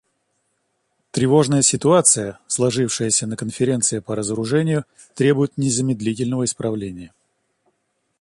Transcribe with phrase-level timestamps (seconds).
[1.11, 7.13] Тревожная ситуация, сложившаяся на Конференции по разоружению, требует незамедлительного исправления.